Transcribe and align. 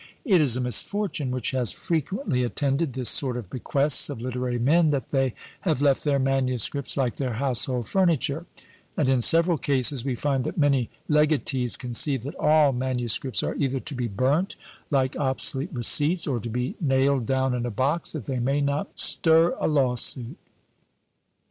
It 0.25 0.41
is 0.41 0.57
a 0.57 0.61
misfortune 0.61 1.29
which 1.29 1.51
has 1.51 1.71
frequently 1.71 2.41
attended 2.41 2.93
this 2.93 3.07
sort 3.09 3.37
of 3.37 3.51
bequests 3.51 4.09
of 4.09 4.19
literary 4.19 4.57
men, 4.57 4.89
that 4.89 5.09
they 5.09 5.35
have 5.59 5.79
left 5.79 6.03
their 6.03 6.17
manuscripts, 6.17 6.97
like 6.97 7.17
their 7.17 7.33
household 7.33 7.87
furniture; 7.87 8.47
and 8.97 9.07
in 9.07 9.21
several 9.21 9.59
cases 9.59 10.03
we 10.03 10.15
find 10.15 10.43
that 10.43 10.57
many 10.57 10.89
legatees 11.07 11.77
conceive 11.77 12.23
that 12.23 12.33
all 12.39 12.71
manuscripts 12.73 13.43
are 13.43 13.53
either 13.57 13.79
to 13.81 13.93
be 13.93 14.07
burnt, 14.07 14.55
like 14.89 15.15
obsolete 15.17 15.69
receipts, 15.71 16.25
or 16.25 16.39
to 16.39 16.49
be 16.49 16.73
nailed 16.81 17.27
down 17.27 17.53
in 17.53 17.63
a 17.63 17.69
box, 17.69 18.11
that 18.13 18.25
they 18.25 18.39
may 18.39 18.59
not 18.59 18.97
stir 18.97 19.55
a 19.59 19.67
lawsuit! 19.67 20.35